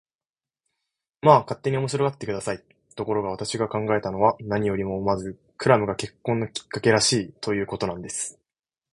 [1.21, 2.63] まあ、勝手に面白がって下さい。
[2.95, 8.39] ところが、私が考えたのは、何よりもまずクラムが結婚のきっかけらしい、ということなんです。